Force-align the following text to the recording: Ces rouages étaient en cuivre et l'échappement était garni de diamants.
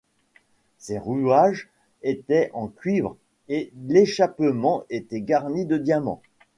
Ces 0.79 0.97
rouages 0.97 1.69
étaient 2.01 2.49
en 2.55 2.69
cuivre 2.69 3.17
et 3.49 3.71
l'échappement 3.87 4.83
était 4.89 5.21
garni 5.21 5.67
de 5.67 5.77
diamants. 5.77 6.23